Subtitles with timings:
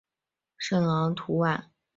[0.57, 1.73] 圣昂图万坎翁。